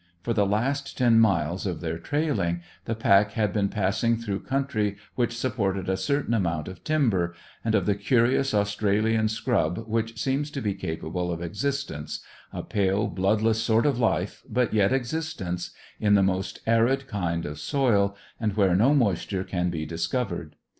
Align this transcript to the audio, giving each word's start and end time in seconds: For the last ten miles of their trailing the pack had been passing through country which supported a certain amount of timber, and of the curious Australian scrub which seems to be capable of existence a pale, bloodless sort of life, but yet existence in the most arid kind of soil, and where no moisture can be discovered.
For 0.23 0.33
the 0.33 0.47
last 0.47 0.97
ten 0.97 1.19
miles 1.19 1.67
of 1.67 1.79
their 1.79 1.99
trailing 1.99 2.61
the 2.85 2.95
pack 2.95 3.33
had 3.33 3.53
been 3.53 3.69
passing 3.69 4.17
through 4.17 4.39
country 4.39 4.97
which 5.13 5.37
supported 5.37 5.87
a 5.87 5.95
certain 5.95 6.33
amount 6.33 6.67
of 6.67 6.83
timber, 6.83 7.35
and 7.63 7.75
of 7.75 7.85
the 7.85 7.93
curious 7.93 8.51
Australian 8.51 9.27
scrub 9.27 9.87
which 9.87 10.19
seems 10.19 10.49
to 10.49 10.59
be 10.61 10.73
capable 10.73 11.31
of 11.31 11.43
existence 11.43 12.21
a 12.51 12.63
pale, 12.63 13.05
bloodless 13.09 13.61
sort 13.61 13.85
of 13.85 13.99
life, 13.99 14.41
but 14.49 14.73
yet 14.73 14.91
existence 14.91 15.69
in 15.99 16.15
the 16.15 16.23
most 16.23 16.61
arid 16.65 17.05
kind 17.07 17.45
of 17.45 17.59
soil, 17.59 18.17
and 18.39 18.57
where 18.57 18.75
no 18.75 18.95
moisture 18.95 19.43
can 19.43 19.69
be 19.69 19.85
discovered. 19.85 20.55